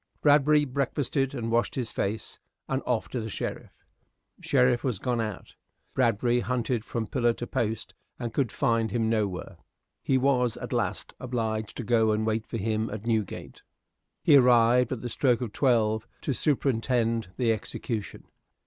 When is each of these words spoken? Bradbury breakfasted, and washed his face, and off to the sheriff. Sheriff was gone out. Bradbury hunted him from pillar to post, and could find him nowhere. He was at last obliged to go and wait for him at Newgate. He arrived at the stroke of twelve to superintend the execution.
Bradbury 0.23 0.65
breakfasted, 0.65 1.35
and 1.35 1.51
washed 1.51 1.75
his 1.75 1.91
face, 1.91 2.39
and 2.67 2.81
off 2.87 3.07
to 3.09 3.21
the 3.21 3.29
sheriff. 3.29 3.85
Sheriff 4.39 4.83
was 4.83 4.97
gone 4.97 5.21
out. 5.21 5.55
Bradbury 5.93 6.39
hunted 6.39 6.77
him 6.81 6.87
from 6.87 7.05
pillar 7.05 7.33
to 7.33 7.45
post, 7.45 7.93
and 8.17 8.33
could 8.33 8.51
find 8.51 8.89
him 8.89 9.11
nowhere. 9.11 9.57
He 10.01 10.17
was 10.17 10.57
at 10.57 10.73
last 10.73 11.13
obliged 11.19 11.77
to 11.77 11.83
go 11.83 12.13
and 12.13 12.25
wait 12.25 12.47
for 12.47 12.57
him 12.57 12.89
at 12.89 13.05
Newgate. 13.05 13.61
He 14.23 14.35
arrived 14.37 14.91
at 14.91 15.01
the 15.01 15.07
stroke 15.09 15.39
of 15.41 15.53
twelve 15.53 16.07
to 16.21 16.33
superintend 16.33 17.27
the 17.37 17.53
execution. 17.53 18.23